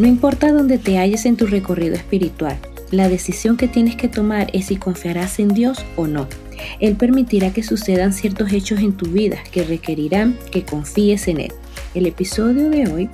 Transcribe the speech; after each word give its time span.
No 0.00 0.06
importa 0.06 0.50
dónde 0.50 0.78
te 0.78 0.96
halles 0.96 1.26
en 1.26 1.36
tu 1.36 1.46
recorrido 1.46 1.94
espiritual, 1.94 2.56
la 2.90 3.10
decisión 3.10 3.58
que 3.58 3.68
tienes 3.68 3.96
que 3.96 4.08
tomar 4.08 4.48
es 4.54 4.64
si 4.68 4.76
confiarás 4.76 5.38
en 5.38 5.48
Dios 5.48 5.84
o 5.94 6.06
no. 6.06 6.26
Él 6.80 6.96
permitirá 6.96 7.52
que 7.52 7.62
sucedan 7.62 8.14
ciertos 8.14 8.50
hechos 8.50 8.80
en 8.80 8.94
tu 8.94 9.10
vida 9.10 9.36
que 9.52 9.62
requerirán 9.62 10.38
que 10.50 10.64
confíes 10.64 11.28
en 11.28 11.40
Él. 11.40 11.52
El 11.94 12.06
episodio 12.06 12.70
de 12.70 12.90
hoy 12.90 13.10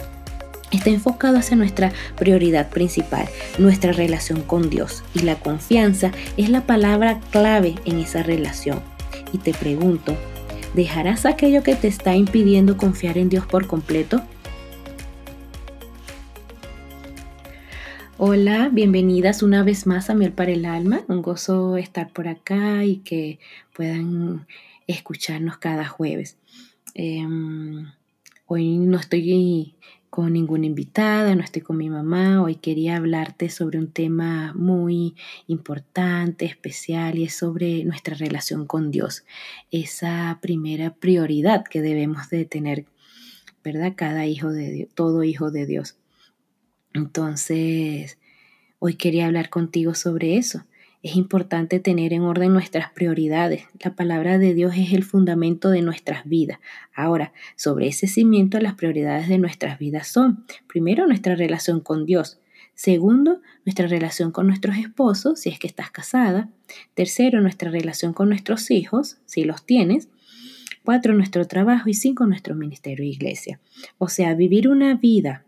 está 0.71 0.91
enfocado 0.91 1.39
hacia 1.39 1.57
nuestra 1.57 1.91
prioridad 2.17 2.69
principal, 2.69 3.27
nuestra 3.59 3.91
relación 3.91 4.43
con 4.43 4.71
Dios. 4.71 5.03
Y 5.13 5.23
la 5.23 5.41
confianza 5.41 6.13
es 6.37 6.51
la 6.51 6.67
palabra 6.67 7.19
clave 7.33 7.75
en 7.85 7.99
esa 7.99 8.23
relación. 8.23 8.79
Y 9.33 9.39
te 9.39 9.53
pregunto, 9.55 10.17
¿dejarás 10.75 11.27
aquello 11.27 11.65
que 11.65 11.75
te 11.75 11.89
está 11.89 12.15
impidiendo 12.15 12.77
confiar 12.77 13.19
en 13.19 13.29
Dios 13.29 13.45
por 13.45 13.67
completo? 13.67 14.23
Hola, 18.19 18.71
bienvenidas 18.73 19.43
una 19.43 19.63
vez 19.63 19.87
más 19.87 20.09
a 20.09 20.15
Miel 20.15 20.33
para 20.33 20.51
el 20.51 20.65
Alma. 20.65 21.05
Un 21.07 21.21
gozo 21.21 21.77
estar 21.77 22.11
por 22.15 22.29
acá 22.29 22.83
y 22.83 23.01
que 23.01 23.39
puedan 23.75 24.47
escucharnos 24.87 25.59
cada 25.59 25.87
jueves. 25.87 26.39
Em, 26.95 27.93
hoy 28.47 28.79
no 28.79 28.97
estoy 28.97 29.75
con 30.09 30.33
ninguna 30.33 30.65
invitada, 30.65 31.35
no 31.35 31.43
estoy 31.43 31.61
con 31.61 31.77
mi 31.77 31.91
mamá. 31.91 32.43
Hoy 32.43 32.55
quería 32.55 32.97
hablarte 32.97 33.51
sobre 33.51 33.79
un 33.79 33.89
tema 33.93 34.55
muy 34.55 35.15
importante, 35.47 36.47
especial, 36.47 37.19
y 37.19 37.25
es 37.25 37.37
sobre 37.37 37.85
nuestra 37.85 38.15
relación 38.17 38.67
con 38.67 38.91
Dios. 38.91 39.25
Esa 39.71 40.39
primera 40.41 40.95
prioridad 40.95 41.65
que 41.65 41.83
debemos 41.83 42.31
de 42.31 42.47
tener, 42.47 42.87
¿verdad? 43.63 43.93
Cada 43.95 44.25
hijo 44.25 44.53
de 44.53 44.71
Dios, 44.71 44.89
todo 44.95 45.23
hijo 45.23 45.51
de 45.51 45.67
Dios. 45.67 45.99
Entonces, 46.97 48.17
hoy 48.79 48.95
quería 48.95 49.27
hablar 49.27 49.51
contigo 49.51 49.95
sobre 49.95 50.39
eso. 50.39 50.65
Es 51.03 51.15
importante 51.15 51.79
tener 51.79 52.15
en 52.15 52.23
orden 52.23 52.55
nuestras 52.55 52.91
prioridades. 52.91 53.65
La 53.85 53.95
palabra 53.95 54.39
de 54.39 54.55
Dios 54.55 54.75
es 54.77 54.95
el 54.95 55.05
fundamento 55.05 55.69
de 55.69 55.83
nuestras 55.83 56.27
vidas. 56.27 56.59
Ahora, 56.95 57.35
sobre 57.55 57.87
ese 57.89 58.07
cimiento, 58.07 58.59
las 58.61 58.75
prioridades 58.75 59.29
de 59.29 59.37
nuestras 59.37 59.79
vidas 59.79 60.09
son, 60.09 60.47
primero, 60.67 61.07
nuestra 61.07 61.35
relación 61.35 61.81
con 61.81 62.07
Dios. 62.07 62.41
Segundo, 62.75 63.43
nuestra 63.67 63.89
relación 63.89 64.33
con 64.33 64.47
nuestros 64.47 64.79
esposos, 64.79 65.41
si 65.41 65.51
es 65.51 65.59
que 65.59 65.67
estás 65.67 65.91
casada. 65.91 66.49
Tercero, 66.95 67.43
nuestra 67.43 67.71
relación 67.71 68.15
con 68.15 68.31
nuestros 68.31 68.71
hijos, 68.71 69.19
si 69.27 69.45
los 69.45 69.67
tienes. 69.67 70.09
Cuatro, 70.83 71.13
nuestro 71.13 71.47
trabajo. 71.47 71.91
Y 71.91 71.95
cinco, 71.95 72.27
nuestro 72.27 72.55
ministerio 72.55 73.05
e 73.05 73.09
iglesia. 73.09 73.61
O 73.99 74.09
sea, 74.09 74.35
vivir 74.35 74.67
una 74.67 74.95
vida 74.95 75.45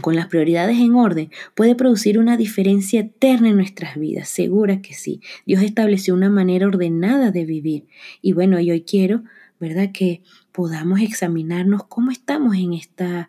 con 0.00 0.16
las 0.16 0.26
prioridades 0.28 0.78
en 0.78 0.94
orden, 0.94 1.30
puede 1.54 1.74
producir 1.74 2.18
una 2.18 2.36
diferencia 2.36 3.00
eterna 3.00 3.50
en 3.50 3.56
nuestras 3.56 3.96
vidas. 3.96 4.28
Segura 4.28 4.80
que 4.80 4.94
sí. 4.94 5.20
Dios 5.44 5.62
estableció 5.62 6.14
una 6.14 6.30
manera 6.30 6.66
ordenada 6.66 7.30
de 7.30 7.44
vivir. 7.44 7.86
Y 8.22 8.32
bueno, 8.32 8.58
y 8.58 8.70
hoy 8.70 8.82
quiero, 8.82 9.22
¿verdad? 9.60 9.90
Que 9.92 10.22
podamos 10.50 11.00
examinarnos 11.00 11.84
cómo 11.84 12.10
estamos 12.10 12.56
en 12.56 12.72
esta 12.72 13.28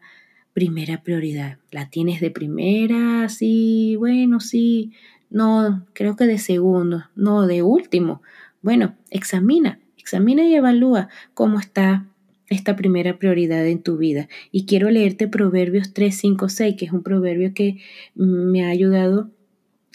primera 0.54 1.04
prioridad. 1.04 1.58
¿La 1.72 1.90
tienes 1.90 2.22
de 2.22 2.32
primera? 2.32 3.28
Sí, 3.28 3.96
bueno, 3.98 4.40
sí. 4.40 4.94
No, 5.30 5.86
creo 5.94 6.16
que 6.16 6.26
de 6.26 6.38
segundo. 6.38 7.06
No, 7.16 7.46
de 7.48 7.64
último. 7.64 8.22
Bueno, 8.62 8.96
examina, 9.10 9.80
examina 9.98 10.44
y 10.44 10.56
evalúa 10.56 11.10
cómo 11.34 11.60
está 11.60 12.06
esta 12.54 12.76
primera 12.76 13.18
prioridad 13.18 13.66
en 13.68 13.82
tu 13.82 13.98
vida. 13.98 14.28
Y 14.52 14.66
quiero 14.66 14.90
leerte 14.90 15.28
Proverbios 15.28 15.94
3, 15.94 16.16
5, 16.16 16.50
6, 16.50 16.76
que 16.78 16.86
es 16.86 16.92
un 16.92 17.04
proverbio 17.04 17.54
que 17.54 17.78
me 18.16 18.66
ha 18.66 18.70
ayudado 18.70 19.32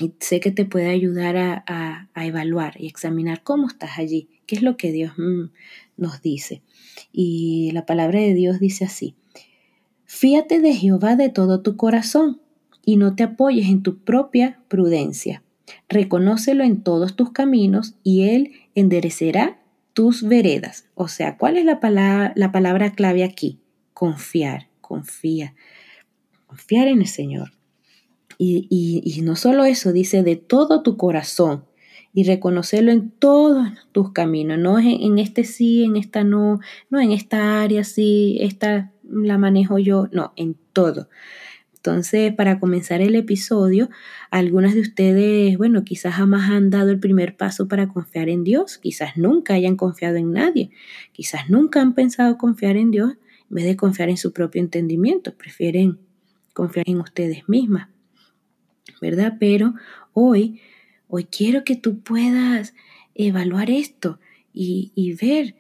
y 0.01 0.13
sé 0.21 0.41
que 0.41 0.51
te 0.51 0.65
puede 0.65 0.91
ayudar 0.91 1.37
a, 1.37 2.09
evaluar 2.15 2.75
y 2.81 2.87
examinar 2.87 3.43
cómo 3.43 3.67
estás 3.67 3.99
allí, 3.99 4.29
qué 4.47 4.57
es 4.57 4.63
lo 4.63 4.77
que 4.77 4.93
Dios 4.93 5.13
mm, 5.17 5.51
nos 5.97 6.23
dice. 6.23 6.63
Y 7.13 7.71
la 7.73 7.87
palabra 7.87 8.21
de 8.21 8.35
Dios 8.35 8.61
dice 8.61 8.85
así, 8.85 9.15
fíate 10.05 10.61
de 10.61 10.75
Jehová 10.75 11.17
de 11.17 11.29
todo 11.29 11.63
tu 11.63 11.77
corazón 11.77 12.41
y 12.85 12.97
no 12.97 13.15
te 13.15 13.25
apoyes 13.25 13.69
en 13.69 13.83
tu 13.83 13.99
propia 13.99 14.61
prudencia. 14.69 15.43
Reconócelo 15.89 16.65
en 16.65 16.83
todos 16.83 17.17
tus 17.17 17.31
caminos 17.33 17.97
y 18.03 18.29
Él 18.29 18.53
enderecerá 18.75 19.61
tus 19.99 20.23
veredas. 20.23 20.87
O 20.95 21.09
sea, 21.09 21.37
¿cuál 21.37 21.57
es 21.57 21.65
la 21.65 21.81
palabra, 21.81 22.33
la 22.37 22.53
palabra 22.53 22.93
clave 22.93 23.25
aquí? 23.25 23.59
Confiar, 23.95 24.69
confía. 24.81 25.57
Confiar 26.47 26.87
en 26.87 27.01
el 27.01 27.09
Señor. 27.09 27.51
Y, 28.39 29.21
no 29.25 29.35
solo 29.35 29.65
eso, 29.65 29.93
dice 29.93 30.23
de 30.23 30.37
todo 30.37 30.85
tu 30.85 30.97
corazón 30.97 31.65
y 32.15 32.23
reconocerlo 32.23 32.93
en 32.93 33.11
todos 33.11 33.67
tus 33.91 34.13
caminos, 34.13 34.61
no 34.61 34.79
en, 34.79 34.87
en, 34.87 35.19
este 35.19 35.43
sí, 35.43 35.83
en 35.83 35.97
esta 35.97 36.23
no, 36.23 36.61
no 36.91 37.01
en 37.01 37.11
esta 37.11 37.61
área 37.61 37.83
sí, 37.83 38.39
esta 38.41 38.93
la 39.03 39.37
manejo 39.37 39.81
yo, 39.81 40.07
no, 40.13 40.33
en 40.37 40.57
todo. 40.73 41.09
Entonces, 41.79 42.35
para 42.35 42.59
comenzar 42.59 43.01
el 43.03 43.15
episodio, 43.15 43.89
algunas 44.33 44.75
de 44.75 44.81
ustedes, 44.81 45.57
bueno, 45.57 45.85
quizás 45.85 46.15
jamás 46.15 46.51
han 46.51 46.71
dado 46.71 46.91
el 46.91 46.99
primer 46.99 47.37
paso 47.37 47.69
para 47.69 47.87
confiar 47.87 48.29
en 48.29 48.43
Dios, 48.43 48.79
quizás 48.79 49.17
nunca 49.17 49.55
hayan 49.55 49.77
confiado 49.77 50.17
en 50.17 50.33
nadie, 50.33 50.71
quizás 51.13 51.49
nunca 51.49 51.81
han 51.81 51.95
pensado 51.95 52.37
confiar 52.37 52.77
en 52.77 52.91
Dios 52.91 53.13
en 53.49 53.55
vez 53.55 53.65
de 53.65 53.77
confiar 53.77 54.11
en 54.11 54.17
su 54.17 54.33
propio 54.33 54.61
entendimiento, 54.61 55.37
prefieren 55.37 56.01
confiar 56.53 56.89
en 56.89 57.01
ustedes 57.01 57.49
mismas, 57.49 57.89
¿verdad? 59.01 59.37
Pero 59.39 59.75
hoy, 60.13 60.61
hoy 61.07 61.27
quiero 61.27 61.63
que 61.63 61.77
tú 61.77 62.01
puedas 62.01 62.75
evaluar 63.15 63.71
esto 63.71 64.19
y, 64.53 64.91
y 64.97 65.15
ver 65.15 65.55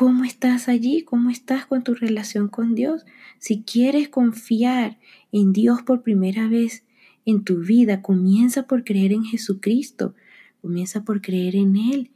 cómo 0.00 0.24
estás 0.24 0.70
allí, 0.70 1.02
cómo 1.02 1.28
estás 1.28 1.66
con 1.66 1.84
tu 1.84 1.92
relación 1.92 2.48
con 2.48 2.74
Dios. 2.74 3.04
Si 3.38 3.64
quieres 3.64 4.08
confiar 4.08 4.98
en 5.30 5.52
Dios 5.52 5.82
por 5.82 6.00
primera 6.00 6.48
vez 6.48 6.84
en 7.26 7.44
tu 7.44 7.58
vida, 7.58 8.00
comienza 8.00 8.62
por 8.62 8.82
creer 8.82 9.12
en 9.12 9.24
Jesucristo, 9.24 10.14
comienza 10.62 11.04
por 11.04 11.20
creer 11.20 11.54
en 11.54 11.76
Él, 11.76 12.10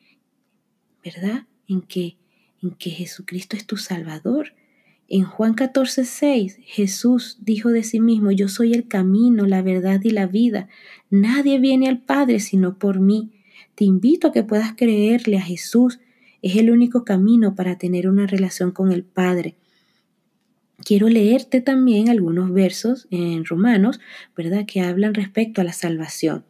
¿verdad? 1.04 1.44
En 1.68 1.82
que, 1.82 2.16
en 2.62 2.70
que 2.70 2.88
Jesucristo 2.88 3.54
es 3.54 3.66
tu 3.66 3.76
Salvador. 3.76 4.54
En 5.06 5.24
Juan 5.24 5.52
14, 5.52 6.06
6, 6.06 6.60
Jesús 6.64 7.36
dijo 7.42 7.68
de 7.68 7.82
sí 7.82 8.00
mismo, 8.00 8.30
yo 8.30 8.48
soy 8.48 8.72
el 8.72 8.88
camino, 8.88 9.44
la 9.44 9.60
verdad 9.60 10.00
y 10.02 10.08
la 10.08 10.26
vida. 10.26 10.70
Nadie 11.10 11.58
viene 11.58 11.88
al 11.88 11.98
Padre 11.98 12.40
sino 12.40 12.78
por 12.78 13.00
mí. 13.00 13.32
Te 13.74 13.84
invito 13.84 14.28
a 14.28 14.32
que 14.32 14.42
puedas 14.42 14.72
creerle 14.72 15.36
a 15.36 15.42
Jesús 15.42 15.98
es 16.44 16.56
el 16.56 16.70
único 16.70 17.06
camino 17.06 17.54
para 17.54 17.78
tener 17.78 18.06
una 18.06 18.26
relación 18.26 18.70
con 18.70 18.92
el 18.92 19.02
Padre. 19.02 19.56
Quiero 20.84 21.08
leerte 21.08 21.62
también 21.62 22.10
algunos 22.10 22.52
versos 22.52 23.08
en 23.10 23.46
Romanos, 23.46 23.98
¿verdad?, 24.36 24.66
que 24.66 24.82
hablan 24.82 25.14
respecto 25.14 25.62
a 25.62 25.64
la 25.64 25.72
salvación. 25.72 26.44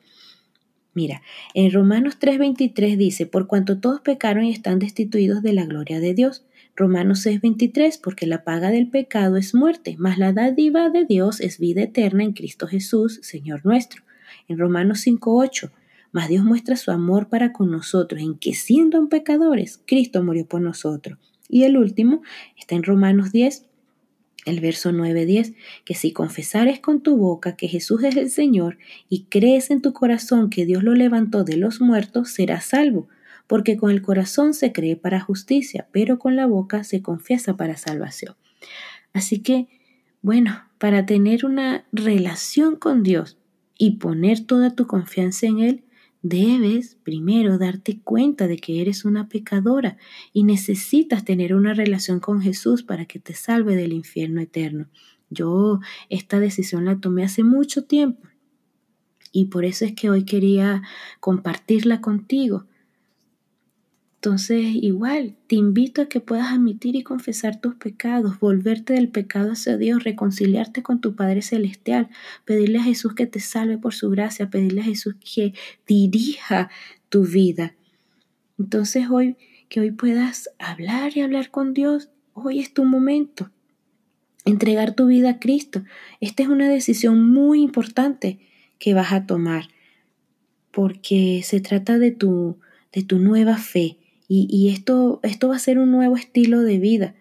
Mira, 0.94 1.22
en 1.54 1.70
Romanos 1.70 2.18
3:23 2.18 2.96
dice, 2.96 3.26
por 3.26 3.46
cuanto 3.46 3.78
todos 3.78 4.00
pecaron 4.00 4.44
y 4.44 4.50
están 4.50 4.80
destituidos 4.80 5.42
de 5.42 5.52
la 5.52 5.64
gloria 5.64 6.00
de 6.00 6.12
Dios. 6.12 6.44
Romanos 6.74 7.24
6:23, 7.24 8.00
porque 8.02 8.26
la 8.26 8.42
paga 8.42 8.70
del 8.70 8.88
pecado 8.88 9.36
es 9.36 9.54
muerte, 9.54 9.94
mas 9.96 10.18
la 10.18 10.32
dádiva 10.32 10.90
de 10.90 11.04
Dios 11.04 11.40
es 11.40 11.60
vida 11.60 11.82
eterna 11.82 12.24
en 12.24 12.32
Cristo 12.32 12.66
Jesús, 12.66 13.20
Señor 13.22 13.64
nuestro. 13.64 14.02
En 14.48 14.58
Romanos 14.58 14.98
5:8, 15.06 15.70
mas 16.14 16.28
Dios 16.28 16.44
muestra 16.44 16.76
su 16.76 16.92
amor 16.92 17.28
para 17.28 17.52
con 17.52 17.72
nosotros 17.72 18.22
en 18.22 18.38
que 18.38 18.54
siendo 18.54 19.08
pecadores, 19.08 19.82
Cristo 19.84 20.22
murió 20.22 20.46
por 20.46 20.60
nosotros. 20.60 21.18
Y 21.48 21.64
el 21.64 21.76
último 21.76 22.22
está 22.56 22.76
en 22.76 22.84
Romanos 22.84 23.32
10, 23.32 23.66
el 24.46 24.60
verso 24.60 24.92
9-10, 24.92 25.56
que 25.84 25.94
si 25.94 26.12
confesares 26.12 26.78
con 26.78 27.00
tu 27.00 27.16
boca 27.16 27.56
que 27.56 27.66
Jesús 27.66 28.04
es 28.04 28.14
el 28.14 28.30
Señor 28.30 28.78
y 29.08 29.24
crees 29.24 29.72
en 29.72 29.82
tu 29.82 29.92
corazón 29.92 30.50
que 30.50 30.64
Dios 30.64 30.84
lo 30.84 30.94
levantó 30.94 31.42
de 31.42 31.56
los 31.56 31.80
muertos, 31.80 32.30
serás 32.30 32.66
salvo, 32.66 33.08
porque 33.48 33.76
con 33.76 33.90
el 33.90 34.00
corazón 34.00 34.54
se 34.54 34.70
cree 34.70 34.94
para 34.94 35.18
justicia, 35.18 35.88
pero 35.90 36.20
con 36.20 36.36
la 36.36 36.46
boca 36.46 36.84
se 36.84 37.02
confiesa 37.02 37.56
para 37.56 37.76
salvación. 37.76 38.36
Así 39.12 39.40
que, 39.40 39.66
bueno, 40.22 40.62
para 40.78 41.06
tener 41.06 41.44
una 41.44 41.86
relación 41.90 42.76
con 42.76 43.02
Dios 43.02 43.36
y 43.76 43.96
poner 43.96 44.46
toda 44.46 44.76
tu 44.76 44.86
confianza 44.86 45.46
en 45.46 45.58
Él, 45.58 45.84
Debes 46.26 46.96
primero 47.02 47.58
darte 47.58 48.00
cuenta 48.00 48.46
de 48.46 48.56
que 48.56 48.80
eres 48.80 49.04
una 49.04 49.28
pecadora 49.28 49.98
y 50.32 50.44
necesitas 50.44 51.22
tener 51.22 51.54
una 51.54 51.74
relación 51.74 52.18
con 52.18 52.40
Jesús 52.40 52.82
para 52.82 53.04
que 53.04 53.18
te 53.18 53.34
salve 53.34 53.76
del 53.76 53.92
infierno 53.92 54.40
eterno. 54.40 54.88
Yo 55.28 55.80
esta 56.08 56.40
decisión 56.40 56.86
la 56.86 56.98
tomé 56.98 57.24
hace 57.24 57.44
mucho 57.44 57.84
tiempo 57.84 58.26
y 59.32 59.46
por 59.46 59.66
eso 59.66 59.84
es 59.84 59.92
que 59.92 60.08
hoy 60.08 60.24
quería 60.24 60.82
compartirla 61.20 62.00
contigo. 62.00 62.64
Entonces, 64.24 64.64
igual, 64.76 65.36
te 65.48 65.56
invito 65.56 66.00
a 66.00 66.08
que 66.08 66.18
puedas 66.18 66.50
admitir 66.50 66.96
y 66.96 67.02
confesar 67.02 67.60
tus 67.60 67.74
pecados, 67.74 68.40
volverte 68.40 68.94
del 68.94 69.10
pecado 69.10 69.52
hacia 69.52 69.76
Dios, 69.76 70.02
reconciliarte 70.02 70.82
con 70.82 71.02
tu 71.02 71.14
Padre 71.14 71.42
Celestial, 71.42 72.08
pedirle 72.46 72.78
a 72.78 72.84
Jesús 72.84 73.12
que 73.12 73.26
te 73.26 73.38
salve 73.38 73.76
por 73.76 73.92
su 73.92 74.08
gracia, 74.08 74.48
pedirle 74.48 74.80
a 74.80 74.84
Jesús 74.84 75.16
que 75.16 75.52
dirija 75.86 76.70
tu 77.10 77.24
vida. 77.26 77.74
Entonces, 78.58 79.10
hoy, 79.10 79.36
que 79.68 79.80
hoy 79.80 79.90
puedas 79.90 80.48
hablar 80.58 81.14
y 81.14 81.20
hablar 81.20 81.50
con 81.50 81.74
Dios, 81.74 82.08
hoy 82.32 82.60
es 82.60 82.72
tu 82.72 82.86
momento. 82.86 83.50
Entregar 84.46 84.94
tu 84.94 85.04
vida 85.04 85.28
a 85.28 85.38
Cristo. 85.38 85.84
Esta 86.20 86.44
es 86.44 86.48
una 86.48 86.70
decisión 86.70 87.30
muy 87.30 87.60
importante 87.60 88.38
que 88.78 88.94
vas 88.94 89.12
a 89.12 89.26
tomar, 89.26 89.68
porque 90.70 91.42
se 91.44 91.60
trata 91.60 91.98
de 91.98 92.10
tu, 92.10 92.56
de 92.90 93.02
tu 93.02 93.18
nueva 93.18 93.58
fe 93.58 93.98
y, 94.28 94.70
esto, 94.70 95.20
esto 95.22 95.48
va 95.48 95.56
a 95.56 95.60
ser 95.60 95.78
un 95.78 95.90
nuevo 95.90 96.16
estilo 96.16 96.62
de 96.62 96.78
vida. 96.78 97.14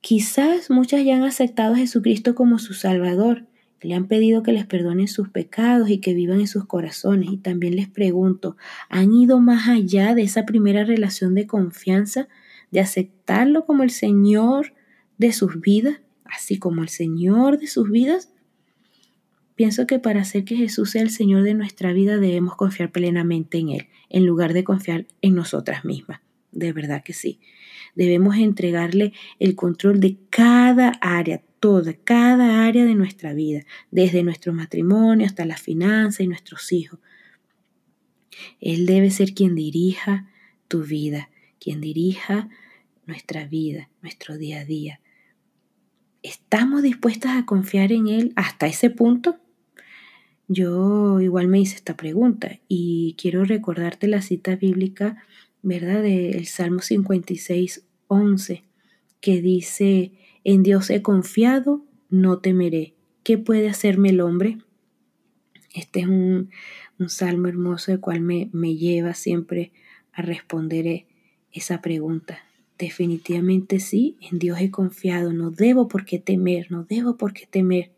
Quizás 0.00 0.70
muchas 0.70 1.04
ya 1.04 1.16
han 1.16 1.24
aceptado 1.24 1.74
a 1.74 1.78
Jesucristo 1.78 2.34
como 2.34 2.58
su 2.58 2.74
Salvador, 2.74 3.46
le 3.84 3.94
han 3.94 4.08
pedido 4.08 4.42
que 4.42 4.52
les 4.52 4.64
perdonen 4.64 5.08
sus 5.08 5.28
pecados 5.28 5.90
y 5.90 5.98
que 5.98 6.14
vivan 6.14 6.40
en 6.40 6.46
sus 6.46 6.64
corazones. 6.64 7.30
Y 7.30 7.36
también 7.36 7.76
les 7.76 7.88
pregunto, 7.88 8.56
¿han 8.88 9.12
ido 9.12 9.40
más 9.40 9.68
allá 9.68 10.14
de 10.14 10.22
esa 10.22 10.46
primera 10.46 10.84
relación 10.84 11.34
de 11.34 11.46
confianza, 11.46 12.28
de 12.70 12.80
aceptarlo 12.80 13.66
como 13.66 13.82
el 13.82 13.90
Señor 13.90 14.72
de 15.18 15.32
sus 15.32 15.60
vidas, 15.60 16.00
así 16.24 16.58
como 16.58 16.82
el 16.82 16.88
Señor 16.88 17.58
de 17.58 17.66
sus 17.66 17.90
vidas? 17.90 18.30
Pienso 19.54 19.86
que 19.86 20.00
para 20.00 20.22
hacer 20.22 20.44
que 20.44 20.56
Jesús 20.56 20.90
sea 20.90 21.02
el 21.02 21.10
Señor 21.10 21.42
de 21.42 21.54
nuestra 21.54 21.92
vida 21.92 22.18
debemos 22.18 22.56
confiar 22.56 22.90
plenamente 22.90 23.58
en 23.58 23.68
Él, 23.68 23.88
en 24.08 24.26
lugar 24.26 24.52
de 24.52 24.64
confiar 24.64 25.06
en 25.22 25.34
nosotras 25.34 25.84
mismas. 25.84 26.20
De 26.50 26.72
verdad 26.72 27.02
que 27.04 27.12
sí. 27.12 27.40
Debemos 27.94 28.36
entregarle 28.36 29.12
el 29.38 29.54
control 29.54 30.00
de 30.00 30.16
cada 30.30 30.88
área, 31.00 31.42
toda, 31.60 31.92
cada 31.94 32.64
área 32.64 32.84
de 32.84 32.96
nuestra 32.96 33.32
vida, 33.32 33.62
desde 33.92 34.24
nuestro 34.24 34.52
matrimonio 34.52 35.26
hasta 35.26 35.44
la 35.44 35.56
finanza 35.56 36.22
y 36.24 36.26
nuestros 36.26 36.72
hijos. 36.72 36.98
Él 38.60 38.86
debe 38.86 39.10
ser 39.10 39.34
quien 39.34 39.54
dirija 39.54 40.28
tu 40.66 40.82
vida, 40.82 41.30
quien 41.60 41.80
dirija 41.80 42.48
nuestra 43.06 43.46
vida, 43.46 43.88
nuestro 44.02 44.36
día 44.36 44.60
a 44.60 44.64
día. 44.64 45.00
¿Estamos 46.22 46.82
dispuestas 46.82 47.36
a 47.36 47.46
confiar 47.46 47.92
en 47.92 48.08
Él 48.08 48.32
hasta 48.34 48.66
ese 48.66 48.90
punto? 48.90 49.38
Yo 50.48 51.20
igual 51.20 51.48
me 51.48 51.60
hice 51.60 51.76
esta 51.76 51.96
pregunta 51.96 52.60
y 52.68 53.14
quiero 53.18 53.44
recordarte 53.44 54.08
la 54.08 54.20
cita 54.20 54.56
bíblica, 54.56 55.24
¿verdad? 55.62 56.02
Del 56.02 56.46
Salmo 56.46 56.80
56, 56.80 57.86
11, 58.08 58.64
que 59.20 59.40
dice, 59.40 60.12
en 60.44 60.62
Dios 60.62 60.90
he 60.90 61.00
confiado, 61.00 61.84
no 62.10 62.38
temeré. 62.38 62.94
¿Qué 63.22 63.38
puede 63.38 63.70
hacerme 63.70 64.10
el 64.10 64.20
hombre? 64.20 64.58
Este 65.74 66.00
es 66.00 66.06
un, 66.06 66.50
salmo 67.08 67.48
hermoso 67.48 67.92
el 67.92 68.00
cual 68.00 68.20
me, 68.20 68.50
me 68.52 68.76
lleva 68.76 69.14
siempre 69.14 69.72
a 70.12 70.22
responder 70.22 71.06
esa 71.52 71.80
pregunta. 71.80 72.38
Definitivamente 72.78 73.80
sí, 73.80 74.16
en 74.20 74.38
Dios 74.38 74.60
he 74.60 74.70
confiado, 74.70 75.32
no 75.32 75.50
debo 75.50 75.88
por 75.88 76.04
qué 76.04 76.18
temer, 76.18 76.70
no 76.70 76.84
debo 76.84 77.16
por 77.16 77.32
qué 77.32 77.46
temer. 77.46 77.93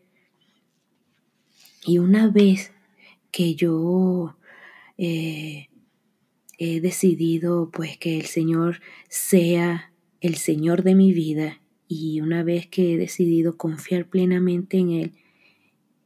Y 1.87 1.99
una 1.99 2.29
vez 2.29 2.73
que 3.31 3.55
yo 3.55 4.35
eh, 4.97 5.69
he 6.57 6.81
decidido 6.81 7.71
pues 7.71 7.97
que 7.97 8.19
el 8.19 8.25
Señor 8.25 8.81
sea 9.07 9.93
el 10.19 10.35
Señor 10.35 10.83
de 10.83 10.95
mi 10.95 11.13
vida 11.13 11.61
y 11.87 12.19
una 12.19 12.43
vez 12.43 12.67
que 12.67 12.93
he 12.93 12.97
decidido 12.97 13.55
confiar 13.55 14.09
plenamente 14.09 14.77
en 14.79 14.89
Él, 14.89 15.11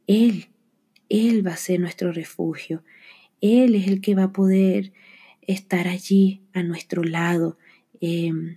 Él, 0.06 0.46
Él 1.08 1.44
va 1.44 1.54
a 1.54 1.56
ser 1.56 1.80
nuestro 1.80 2.12
refugio. 2.12 2.84
Él 3.40 3.74
es 3.74 3.88
el 3.88 4.00
que 4.00 4.14
va 4.14 4.24
a 4.24 4.32
poder 4.32 4.92
estar 5.40 5.88
allí 5.88 6.42
a 6.52 6.62
nuestro 6.62 7.02
lado. 7.02 7.58
Em, 8.00 8.54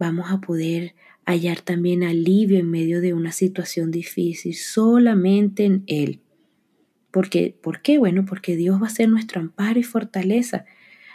vamos 0.00 0.32
a 0.32 0.40
poder 0.40 0.96
hallar 1.24 1.60
también 1.60 2.02
alivio 2.02 2.58
en 2.58 2.68
medio 2.68 3.00
de 3.00 3.14
una 3.14 3.30
situación 3.30 3.92
difícil, 3.92 4.56
solamente 4.56 5.64
en 5.64 5.84
Él. 5.86 6.22
Porque, 7.16 7.56
¿Por 7.62 7.80
qué? 7.80 7.96
Bueno, 7.96 8.26
porque 8.26 8.56
Dios 8.56 8.82
va 8.82 8.88
a 8.88 8.90
ser 8.90 9.08
nuestro 9.08 9.40
amparo 9.40 9.80
y 9.80 9.82
fortaleza. 9.82 10.66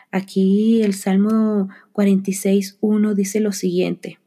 Aquí 0.09 0.81
el 0.81 0.95
Salmo 0.95 1.69
46.1 1.93 3.13
dice 3.13 3.39
lo 3.39 3.51
siguiente. 3.51 4.17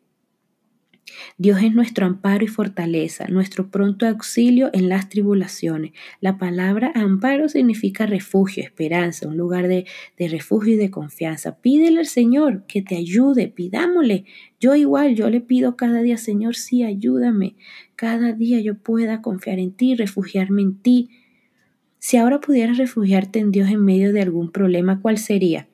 Dios 1.36 1.60
es 1.64 1.74
nuestro 1.74 2.06
amparo 2.06 2.44
y 2.44 2.46
fortaleza, 2.46 3.26
nuestro 3.26 3.72
pronto 3.72 4.06
auxilio 4.06 4.70
en 4.72 4.88
las 4.88 5.08
tribulaciones. 5.08 5.90
La 6.20 6.38
palabra 6.38 6.92
amparo 6.94 7.48
significa 7.48 8.06
refugio, 8.06 8.62
esperanza, 8.62 9.26
un 9.26 9.36
lugar 9.36 9.66
de, 9.66 9.84
de, 10.16 10.28
refugio 10.28 10.74
y 10.74 10.76
de 10.76 10.92
confianza. 10.92 11.60
Pídele 11.60 11.98
al 11.98 12.06
Señor 12.06 12.66
que 12.68 12.82
te 12.82 12.94
ayude, 12.94 13.48
pidámosle. 13.48 14.26
Yo 14.60 14.76
igual, 14.76 15.16
yo 15.16 15.28
le 15.28 15.40
pido 15.40 15.74
cada 15.76 16.02
día, 16.02 16.18
Señor, 16.18 16.54
sí, 16.54 16.84
ayúdame. 16.84 17.56
Cada 17.96 18.32
día 18.32 18.60
yo 18.60 18.78
pueda 18.78 19.22
confiar 19.22 19.58
en 19.58 19.72
ti, 19.72 19.96
refugiarme 19.96 20.62
en 20.62 20.78
ti. 20.80 21.10
Si 22.06 22.18
ahora 22.18 22.38
pudieras 22.38 22.76
refugiarte 22.76 23.38
en 23.38 23.50
Dios 23.50 23.70
en 23.70 23.82
medio 23.82 24.12
de 24.12 24.20
algún 24.20 24.52
problema, 24.52 25.00
¿cuál 25.00 25.16
sería? 25.16 25.68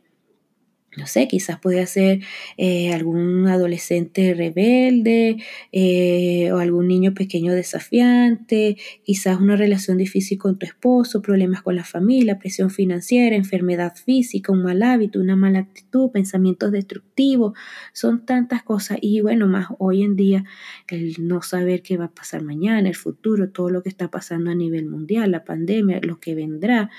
No 0.96 1.06
sé, 1.06 1.28
quizás 1.28 1.60
puede 1.60 1.86
ser 1.86 2.20
eh, 2.56 2.92
algún 2.92 3.46
adolescente 3.46 4.34
rebelde 4.34 5.36
eh, 5.70 6.50
o 6.52 6.58
algún 6.58 6.88
niño 6.88 7.14
pequeño 7.14 7.52
desafiante, 7.52 8.76
quizás 9.04 9.40
una 9.40 9.54
relación 9.54 9.98
difícil 9.98 10.36
con 10.38 10.58
tu 10.58 10.66
esposo, 10.66 11.22
problemas 11.22 11.62
con 11.62 11.76
la 11.76 11.84
familia, 11.84 12.40
presión 12.40 12.70
financiera, 12.70 13.36
enfermedad 13.36 13.94
física, 13.94 14.50
un 14.50 14.64
mal 14.64 14.82
hábito, 14.82 15.20
una 15.20 15.36
mala 15.36 15.60
actitud, 15.60 16.10
pensamientos 16.10 16.72
destructivos, 16.72 17.56
son 17.92 18.26
tantas 18.26 18.64
cosas. 18.64 18.98
Y 19.00 19.20
bueno, 19.20 19.46
más 19.46 19.68
hoy 19.78 20.02
en 20.02 20.16
día 20.16 20.44
el 20.88 21.14
no 21.20 21.40
saber 21.42 21.82
qué 21.82 21.98
va 21.98 22.06
a 22.06 22.14
pasar 22.14 22.42
mañana, 22.42 22.88
el 22.88 22.96
futuro, 22.96 23.50
todo 23.50 23.70
lo 23.70 23.84
que 23.84 23.90
está 23.90 24.10
pasando 24.10 24.50
a 24.50 24.56
nivel 24.56 24.86
mundial, 24.86 25.30
la 25.30 25.44
pandemia, 25.44 26.00
lo 26.02 26.18
que 26.18 26.34
vendrá, 26.34 26.90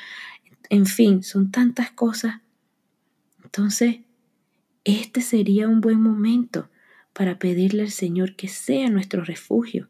en 0.70 0.86
fin, 0.86 1.24
son 1.24 1.52
tantas 1.52 1.92
cosas 1.92 2.36
entonces, 3.54 3.98
este 4.86 5.20
sería 5.20 5.68
un 5.68 5.82
buen 5.82 6.00
momento 6.00 6.70
para 7.12 7.38
pedirle 7.38 7.82
al 7.82 7.92
Señor 7.92 8.38
que 8.38 8.48
sea 8.48 8.90
nuestro 8.90 9.26
refugio. 9.26 9.90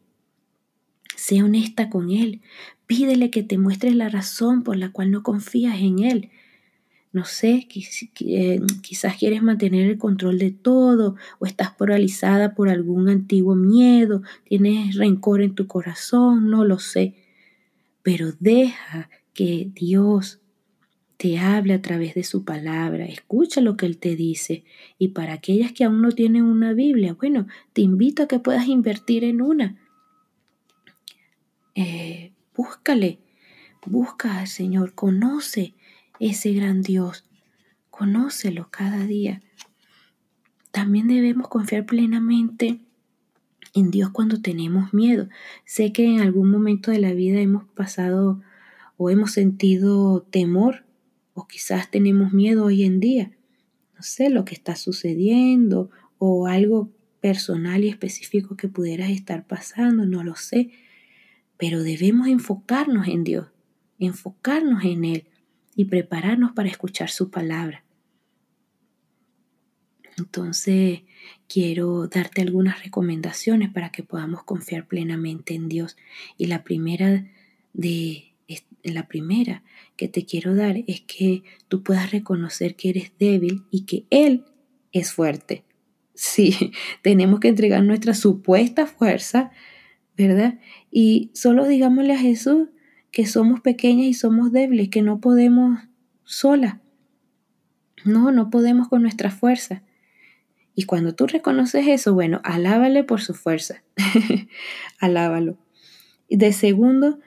Sea 1.14 1.44
honesta 1.44 1.88
con 1.88 2.10
Él. 2.10 2.40
Pídele 2.88 3.30
que 3.30 3.44
te 3.44 3.58
muestre 3.58 3.92
la 3.92 4.08
razón 4.08 4.64
por 4.64 4.76
la 4.76 4.90
cual 4.90 5.12
no 5.12 5.22
confías 5.22 5.78
en 5.78 6.00
Él. 6.00 6.30
No 7.12 7.24
sé, 7.24 7.68
eh, 8.20 8.60
quizás 8.82 9.16
quieres 9.16 9.44
mantener 9.44 9.88
el 9.88 9.98
control 9.98 10.40
de 10.40 10.50
todo 10.50 11.14
o 11.38 11.46
estás 11.46 11.70
paralizada 11.70 12.56
por 12.56 12.68
algún 12.68 13.08
antiguo 13.08 13.54
miedo, 13.54 14.22
tienes 14.42 14.96
rencor 14.96 15.40
en 15.40 15.54
tu 15.54 15.68
corazón, 15.68 16.50
no 16.50 16.64
lo 16.64 16.80
sé. 16.80 17.14
Pero 18.02 18.32
deja 18.40 19.08
que 19.34 19.70
Dios 19.72 20.41
te 21.22 21.38
hable 21.38 21.74
a 21.74 21.80
través 21.80 22.16
de 22.16 22.24
su 22.24 22.44
palabra, 22.44 23.04
escucha 23.04 23.60
lo 23.60 23.76
que 23.76 23.86
Él 23.86 23.96
te 23.96 24.16
dice. 24.16 24.64
Y 24.98 25.10
para 25.10 25.34
aquellas 25.34 25.70
que 25.70 25.84
aún 25.84 26.02
no 26.02 26.10
tienen 26.10 26.42
una 26.42 26.72
Biblia, 26.72 27.14
bueno, 27.14 27.46
te 27.72 27.80
invito 27.80 28.24
a 28.24 28.26
que 28.26 28.40
puedas 28.40 28.66
invertir 28.66 29.22
en 29.22 29.40
una. 29.40 29.76
Eh, 31.76 32.32
búscale, 32.56 33.20
busca 33.86 34.40
al 34.40 34.48
Señor, 34.48 34.94
conoce 34.94 35.74
ese 36.18 36.54
gran 36.54 36.82
Dios, 36.82 37.24
conócelo 37.88 38.66
cada 38.72 39.06
día. 39.06 39.42
También 40.72 41.06
debemos 41.06 41.46
confiar 41.46 41.86
plenamente 41.86 42.80
en 43.74 43.92
Dios 43.92 44.10
cuando 44.10 44.42
tenemos 44.42 44.92
miedo. 44.92 45.28
Sé 45.66 45.92
que 45.92 46.04
en 46.04 46.20
algún 46.20 46.50
momento 46.50 46.90
de 46.90 46.98
la 46.98 47.12
vida 47.12 47.38
hemos 47.38 47.62
pasado 47.62 48.42
o 48.96 49.08
hemos 49.08 49.30
sentido 49.30 50.22
temor 50.22 50.82
o 51.34 51.46
quizás 51.46 51.90
tenemos 51.90 52.32
miedo 52.32 52.64
hoy 52.64 52.84
en 52.84 53.00
día. 53.00 53.32
No 53.94 54.02
sé 54.02 54.30
lo 54.30 54.44
que 54.44 54.54
está 54.54 54.76
sucediendo 54.76 55.90
o 56.18 56.46
algo 56.46 56.90
personal 57.20 57.84
y 57.84 57.88
específico 57.88 58.56
que 58.56 58.68
pudieras 58.68 59.10
estar 59.10 59.46
pasando, 59.46 60.06
no 60.06 60.24
lo 60.24 60.36
sé. 60.36 60.70
Pero 61.56 61.82
debemos 61.82 62.26
enfocarnos 62.26 63.08
en 63.08 63.24
Dios, 63.24 63.46
enfocarnos 63.98 64.84
en 64.84 65.04
Él 65.04 65.24
y 65.76 65.86
prepararnos 65.86 66.52
para 66.52 66.68
escuchar 66.68 67.10
su 67.10 67.30
palabra. 67.30 67.84
Entonces, 70.18 71.02
quiero 71.48 72.06
darte 72.08 72.42
algunas 72.42 72.82
recomendaciones 72.82 73.70
para 73.70 73.90
que 73.90 74.02
podamos 74.02 74.42
confiar 74.44 74.86
plenamente 74.86 75.54
en 75.54 75.68
Dios. 75.68 75.96
Y 76.36 76.46
la 76.46 76.64
primera 76.64 77.26
de 77.72 78.31
la 78.82 79.06
primera 79.08 79.62
que 79.96 80.08
te 80.08 80.24
quiero 80.24 80.54
dar 80.54 80.76
es 80.86 81.02
que 81.02 81.42
tú 81.68 81.82
puedas 81.82 82.10
reconocer 82.10 82.76
que 82.76 82.90
eres 82.90 83.12
débil 83.18 83.64
y 83.70 83.84
que 83.84 84.06
Él 84.10 84.44
es 84.92 85.12
fuerte. 85.12 85.64
Sí, 86.14 86.72
tenemos 87.02 87.40
que 87.40 87.48
entregar 87.48 87.82
nuestra 87.84 88.14
supuesta 88.14 88.86
fuerza, 88.86 89.50
¿verdad? 90.16 90.58
Y 90.90 91.30
solo 91.34 91.66
digámosle 91.66 92.14
a 92.14 92.18
Jesús 92.18 92.68
que 93.10 93.26
somos 93.26 93.60
pequeñas 93.60 94.06
y 94.06 94.14
somos 94.14 94.52
débiles, 94.52 94.88
que 94.88 95.02
no 95.02 95.20
podemos 95.20 95.78
sola. 96.24 96.80
No, 98.04 98.32
no 98.32 98.50
podemos 98.50 98.88
con 98.88 99.02
nuestra 99.02 99.30
fuerza. 99.30 99.82
Y 100.74 100.84
cuando 100.84 101.14
tú 101.14 101.26
reconoces 101.26 101.86
eso, 101.86 102.14
bueno, 102.14 102.40
alábale 102.44 103.04
por 103.04 103.20
su 103.20 103.34
fuerza. 103.34 103.82
Alábalo. 104.98 105.58
De 106.30 106.52
segundo, 106.52 107.20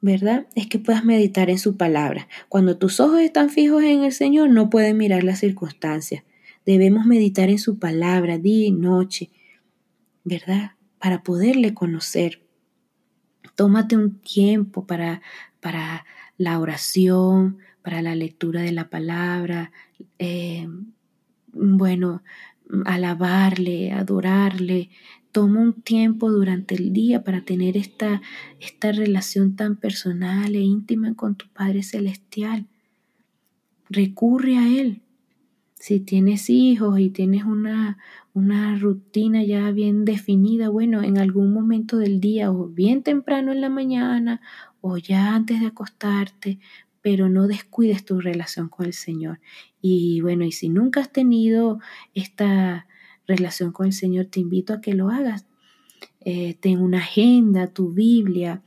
¿verdad? 0.00 0.46
Es 0.54 0.66
que 0.66 0.78
puedas 0.78 1.04
meditar 1.04 1.50
en 1.50 1.58
su 1.58 1.76
palabra. 1.76 2.28
Cuando 2.48 2.78
tus 2.78 3.00
ojos 3.00 3.20
están 3.20 3.50
fijos 3.50 3.82
en 3.82 4.04
el 4.04 4.12
Señor, 4.12 4.50
no 4.50 4.70
puedes 4.70 4.94
mirar 4.94 5.24
las 5.24 5.40
circunstancias. 5.40 6.24
Debemos 6.64 7.06
meditar 7.06 7.50
en 7.50 7.58
su 7.58 7.78
palabra 7.78 8.38
día 8.38 8.66
y 8.66 8.72
noche, 8.72 9.30
¿verdad? 10.24 10.72
Para 10.98 11.22
poderle 11.22 11.74
conocer. 11.74 12.42
Tómate 13.54 13.96
un 13.96 14.20
tiempo 14.20 14.86
para, 14.86 15.22
para 15.60 16.04
la 16.38 16.58
oración, 16.58 17.58
para 17.82 18.02
la 18.02 18.14
lectura 18.14 18.62
de 18.62 18.72
la 18.72 18.88
palabra. 18.88 19.72
Eh, 20.18 20.68
bueno, 21.52 22.22
alabarle, 22.84 23.92
adorarle. 23.92 24.90
Toma 25.32 25.60
un 25.60 25.74
tiempo 25.74 26.30
durante 26.30 26.74
el 26.74 26.92
día 26.92 27.22
para 27.22 27.44
tener 27.44 27.76
esta, 27.76 28.20
esta 28.58 28.90
relación 28.90 29.54
tan 29.54 29.76
personal 29.76 30.54
e 30.54 30.60
íntima 30.60 31.14
con 31.14 31.36
tu 31.36 31.46
Padre 31.48 31.82
Celestial. 31.82 32.66
Recurre 33.88 34.56
a 34.56 34.66
Él. 34.66 35.02
Si 35.74 36.00
tienes 36.00 36.50
hijos 36.50 36.98
y 36.98 37.10
tienes 37.10 37.44
una, 37.44 37.96
una 38.34 38.76
rutina 38.76 39.42
ya 39.44 39.70
bien 39.70 40.04
definida, 40.04 40.68
bueno, 40.68 41.02
en 41.02 41.16
algún 41.16 41.54
momento 41.54 41.96
del 41.96 42.20
día 42.20 42.50
o 42.50 42.66
bien 42.66 43.02
temprano 43.02 43.52
en 43.52 43.60
la 43.60 43.70
mañana 43.70 44.40
o 44.80 44.98
ya 44.98 45.34
antes 45.34 45.60
de 45.60 45.66
acostarte, 45.66 46.58
pero 47.02 47.28
no 47.28 47.46
descuides 47.46 48.04
tu 48.04 48.20
relación 48.20 48.68
con 48.68 48.86
el 48.86 48.92
Señor. 48.92 49.40
Y 49.80 50.20
bueno, 50.20 50.44
y 50.44 50.52
si 50.52 50.68
nunca 50.68 51.00
has 51.00 51.12
tenido 51.12 51.78
esta 52.14 52.86
relación 53.30 53.72
con 53.72 53.86
el 53.86 53.92
Señor, 53.92 54.26
te 54.26 54.40
invito 54.40 54.72
a 54.72 54.80
que 54.80 54.94
lo 54.94 55.10
hagas. 55.10 55.46
Eh, 56.24 56.54
ten 56.60 56.80
una 56.80 56.98
agenda, 56.98 57.68
tu 57.68 57.92
Biblia, 57.92 58.62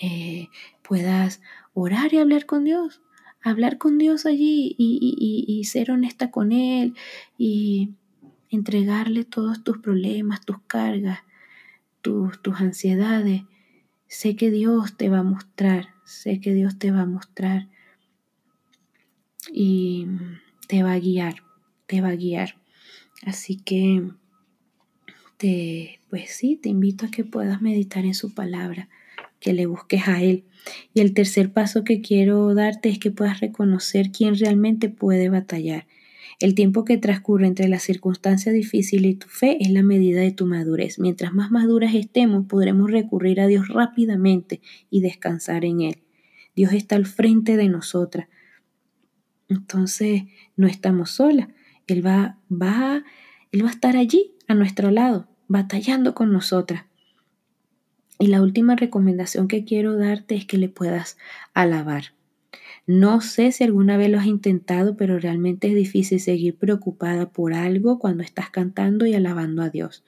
eh, 0.00 0.48
puedas 0.82 1.40
orar 1.74 2.12
y 2.12 2.18
hablar 2.18 2.46
con 2.46 2.64
Dios, 2.64 3.00
hablar 3.42 3.78
con 3.78 3.98
Dios 3.98 4.26
allí 4.26 4.74
y, 4.78 5.64
ser 5.64 5.90
honesta 5.90 6.30
con 6.30 6.52
Él 6.52 6.94
y 7.38 7.94
entregarle 8.50 9.24
todos 9.24 9.64
tus 9.64 9.78
problemas, 9.78 10.44
tus 10.44 10.60
cargas, 10.66 11.20
tus, 12.02 12.40
tus 12.42 12.60
ansiedades. 12.60 13.42
Sé 14.06 14.36
que 14.36 14.50
Dios 14.50 14.96
te 14.96 15.08
va 15.08 15.20
a 15.20 15.22
mostrar 15.22 15.92
sé 16.04 16.40
que 16.40 16.52
Dios 16.52 16.78
te 16.78 16.90
va 16.90 17.02
a 17.02 17.06
mostrar 17.06 17.68
y 19.50 20.06
te 20.68 20.82
va 20.82 20.92
a 20.92 20.98
guiar, 20.98 21.42
te 21.86 22.00
va 22.00 22.08
a 22.08 22.16
guiar. 22.16 22.61
Así 23.24 23.56
que 23.56 24.02
te, 25.36 26.00
pues 26.10 26.30
sí, 26.30 26.56
te 26.56 26.68
invito 26.68 27.06
a 27.06 27.10
que 27.10 27.24
puedas 27.24 27.62
meditar 27.62 28.04
en 28.04 28.14
su 28.14 28.34
palabra, 28.34 28.88
que 29.40 29.52
le 29.52 29.66
busques 29.66 30.08
a 30.08 30.22
Él. 30.22 30.44
Y 30.94 31.00
el 31.00 31.14
tercer 31.14 31.52
paso 31.52 31.84
que 31.84 32.00
quiero 32.00 32.54
darte 32.54 32.88
es 32.88 32.98
que 32.98 33.10
puedas 33.10 33.40
reconocer 33.40 34.10
quién 34.10 34.36
realmente 34.36 34.88
puede 34.88 35.28
batallar. 35.28 35.86
El 36.40 36.54
tiempo 36.54 36.84
que 36.84 36.98
transcurre 36.98 37.46
entre 37.46 37.68
la 37.68 37.78
circunstancia 37.78 38.50
difícil 38.52 39.06
y 39.06 39.14
tu 39.14 39.28
fe 39.28 39.58
es 39.60 39.70
la 39.70 39.82
medida 39.82 40.20
de 40.20 40.32
tu 40.32 40.46
madurez. 40.46 40.98
Mientras 40.98 41.32
más 41.32 41.52
maduras 41.52 41.94
estemos, 41.94 42.46
podremos 42.46 42.90
recurrir 42.90 43.40
a 43.40 43.46
Dios 43.46 43.68
rápidamente 43.68 44.60
y 44.90 45.00
descansar 45.02 45.64
en 45.64 45.82
Él. 45.82 46.02
Dios 46.56 46.72
está 46.72 46.96
al 46.96 47.06
frente 47.06 47.56
de 47.56 47.68
nosotras. 47.68 48.28
Entonces 49.48 50.24
no 50.56 50.66
estamos 50.66 51.10
solas. 51.10 51.48
Él 51.86 52.04
va, 52.04 52.38
va, 52.50 53.04
Él 53.50 53.64
va 53.64 53.68
a 53.68 53.72
estar 53.72 53.96
allí 53.96 54.32
a 54.48 54.54
nuestro 54.54 54.90
lado, 54.90 55.28
batallando 55.48 56.14
con 56.14 56.32
nosotras. 56.32 56.84
Y 58.18 58.28
la 58.28 58.40
última 58.40 58.76
recomendación 58.76 59.48
que 59.48 59.64
quiero 59.64 59.96
darte 59.96 60.36
es 60.36 60.46
que 60.46 60.58
le 60.58 60.68
puedas 60.68 61.18
alabar. 61.54 62.14
No 62.86 63.20
sé 63.20 63.52
si 63.52 63.64
alguna 63.64 63.96
vez 63.96 64.10
lo 64.10 64.18
has 64.18 64.26
intentado, 64.26 64.96
pero 64.96 65.18
realmente 65.18 65.68
es 65.68 65.74
difícil 65.74 66.20
seguir 66.20 66.56
preocupada 66.56 67.30
por 67.30 67.54
algo 67.54 67.98
cuando 67.98 68.22
estás 68.22 68.50
cantando 68.50 69.06
y 69.06 69.14
alabando 69.14 69.62
a 69.62 69.70
Dios. 69.70 70.04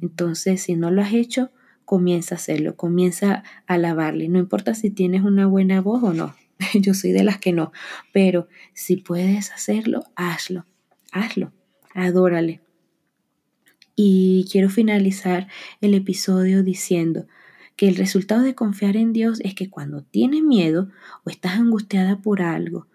Entonces, 0.00 0.62
si 0.62 0.76
no 0.76 0.90
lo 0.90 1.02
has 1.02 1.12
hecho, 1.12 1.50
comienza 1.84 2.34
a 2.34 2.38
hacerlo, 2.38 2.76
comienza 2.76 3.42
a 3.66 3.74
alabarle. 3.74 4.28
No 4.28 4.38
importa 4.38 4.74
si 4.74 4.90
tienes 4.90 5.22
una 5.22 5.46
buena 5.46 5.80
voz 5.80 6.02
o 6.02 6.12
no. 6.12 6.34
Yo 6.74 6.94
soy 6.94 7.12
de 7.12 7.24
las 7.24 7.38
que 7.38 7.52
no. 7.52 7.72
Pero 8.12 8.48
si 8.72 8.96
puedes 8.96 9.50
hacerlo, 9.50 10.04
hazlo. 10.16 10.66
Hazlo. 11.14 11.52
Adórale. 11.94 12.60
Y 13.94 14.46
quiero 14.50 14.68
finalizar 14.68 15.46
el 15.80 15.94
episodio 15.94 16.64
diciendo 16.64 17.28
que 17.76 17.86
el 17.86 17.94
resultado 17.94 18.42
de 18.42 18.56
confiar 18.56 18.96
en 18.96 19.12
Dios 19.12 19.40
es 19.44 19.54
que 19.54 19.70
cuando 19.70 20.02
tienes 20.02 20.42
miedo 20.42 20.90
o 21.22 21.30
estás 21.30 21.52
angustiada 21.52 22.20
por 22.20 22.42
algo, 22.42 22.88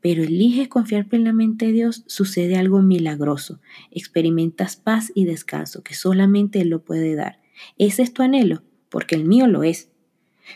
pero 0.00 0.22
eliges 0.22 0.68
confiar 0.68 1.06
plenamente 1.06 1.66
en 1.66 1.74
Dios, 1.74 2.04
sucede 2.06 2.56
algo 2.56 2.80
milagroso. 2.80 3.60
Experimentas 3.90 4.76
paz 4.76 5.12
y 5.14 5.26
descanso 5.26 5.82
que 5.82 5.92
solamente 5.92 6.62
Él 6.62 6.70
lo 6.70 6.82
puede 6.82 7.14
dar. 7.14 7.40
¿Ese 7.76 8.02
es 8.02 8.14
tu 8.14 8.22
anhelo? 8.22 8.62
Porque 8.88 9.16
el 9.16 9.26
mío 9.26 9.46
lo 9.48 9.64
es. 9.64 9.90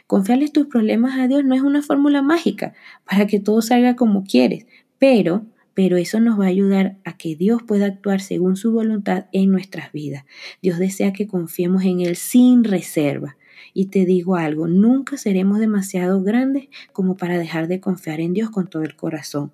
Confiarles 0.07 0.55
tus 0.55 0.69
problemas 0.69 1.19
a 1.19 1.29
Dios 1.29 1.45
no 1.45 1.55
es 1.55 1.61
una 1.61 1.83
fórmula 1.83 2.23
mágica 2.23 2.73
para 3.05 3.27
que 3.27 3.41
todo 3.41 3.61
salga 3.61 3.95
como 3.95 4.25
quieres, 4.25 4.65
pero 4.99 5.45
pero 5.75 5.97
eso 5.97 6.21
nos 6.21 6.39
va 6.39 6.45
a 6.45 6.49
ayudar 6.49 6.99
a 7.05 7.17
que 7.17 7.37
Dios 7.37 7.62
pueda 7.62 7.87
actuar 7.87 8.21
según 8.21 8.57
su 8.57 8.73
voluntad 8.73 9.27
en 9.33 9.50
nuestras 9.50 9.93
vidas. 9.93 10.25
Dios 10.62 10.79
desea 10.79 11.12
que 11.12 11.27
confiemos 11.27 11.85
en 11.85 12.00
Él 12.00 12.17
sin 12.17 12.65
reserva. 12.65 13.37
Y 13.73 13.87
te 13.87 14.05
digo 14.05 14.37
algo, 14.37 14.67
nunca 14.67 15.17
seremos 15.17 15.61
demasiado 15.61 16.23
grandes 16.23 16.69
como 16.93 17.17
para 17.17 17.39
dejar 17.39 17.69
de 17.69 17.81
confiar 17.81 18.21
en 18.21 18.33
Dios 18.33 18.50
con 18.50 18.69
todo 18.69 18.83
el 18.83 18.97
corazón. 18.97 19.53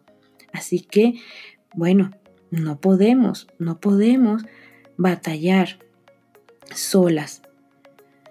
Así 0.52 0.80
que, 0.80 1.14
bueno, 1.74 2.12
no 2.50 2.80
podemos, 2.80 3.46
no 3.58 3.78
podemos 3.78 4.44
batallar 4.96 5.78
solas. 6.74 7.42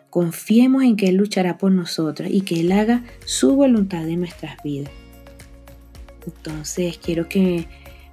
Confiemos 0.10 0.84
en 0.84 0.96
que 0.96 1.10
Él 1.10 1.18
luchará 1.18 1.58
por 1.58 1.72
nosotras 1.72 2.30
y 2.32 2.42
que 2.42 2.62
Él 2.62 2.72
haga 2.72 3.04
su 3.26 3.56
voluntad 3.56 4.08
en 4.08 4.22
nuestras 4.22 4.62
vidas. 4.64 5.05
Entonces 6.26 6.98
quiero 6.98 7.30
que 7.30 7.68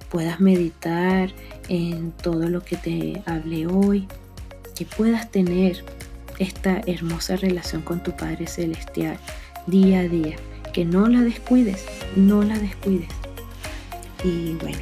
puedas 0.09 0.39
meditar 0.39 1.31
en 1.69 2.11
todo 2.11 2.49
lo 2.49 2.61
que 2.63 2.77
te 2.77 3.21
hablé 3.25 3.67
hoy, 3.67 4.07
que 4.75 4.85
puedas 4.85 5.31
tener 5.31 5.83
esta 6.39 6.81
hermosa 6.85 7.35
relación 7.35 7.81
con 7.81 8.03
tu 8.03 8.15
Padre 8.15 8.47
Celestial 8.47 9.17
día 9.67 10.01
a 10.01 10.07
día, 10.07 10.35
que 10.73 10.85
no 10.85 11.07
la 11.07 11.21
descuides, 11.21 11.85
no 12.15 12.43
la 12.43 12.57
descuides. 12.57 13.09
Y 14.23 14.53
bueno, 14.53 14.77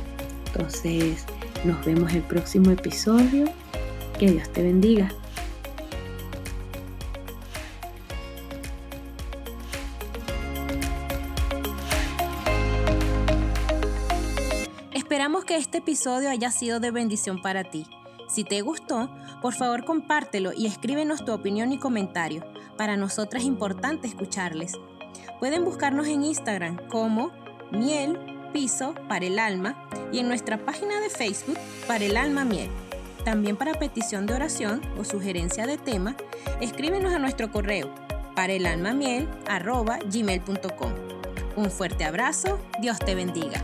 entonces 0.47 1.25
nos 1.63 1.83
vemos 1.85 2.13
el 2.13 2.21
próximo 2.21 2.71
episodio. 2.71 3.45
Que 4.19 4.31
Dios 4.31 4.51
te 4.53 4.61
bendiga. 4.61 5.11
Episodio 15.91 16.29
haya 16.29 16.51
sido 16.51 16.79
de 16.79 16.89
bendición 16.89 17.41
para 17.41 17.65
ti. 17.65 17.85
Si 18.29 18.45
te 18.45 18.61
gustó, 18.61 19.09
por 19.41 19.53
favor 19.53 19.83
compártelo 19.83 20.53
y 20.53 20.65
escríbenos 20.65 21.25
tu 21.25 21.33
opinión 21.33 21.73
y 21.73 21.79
comentario. 21.79 22.45
Para 22.77 22.95
nosotras 22.95 23.43
es 23.43 23.47
importante 23.49 24.07
escucharles. 24.07 24.79
Pueden 25.41 25.65
buscarnos 25.65 26.07
en 26.07 26.23
Instagram 26.23 26.77
como 26.87 27.31
miel 27.73 28.17
piso 28.53 28.95
para 29.09 29.25
el 29.25 29.37
alma 29.37 29.85
y 30.13 30.19
en 30.19 30.29
nuestra 30.29 30.63
página 30.63 31.01
de 31.01 31.09
Facebook 31.09 31.57
para 31.89 32.05
el 32.05 32.15
alma 32.15 32.45
miel. 32.45 32.69
También 33.25 33.57
para 33.57 33.73
petición 33.73 34.25
de 34.27 34.35
oración 34.35 34.79
o 34.97 35.03
sugerencia 35.03 35.67
de 35.67 35.77
tema, 35.77 36.15
escríbenos 36.61 37.13
a 37.13 37.19
nuestro 37.19 37.51
correo 37.51 37.93
para 38.33 38.53
el 38.53 38.65
alma 38.65 38.93
miel 38.93 39.27
Un 41.57 41.69
fuerte 41.69 42.05
abrazo, 42.05 42.59
Dios 42.79 42.97
te 42.97 43.13
bendiga. 43.13 43.61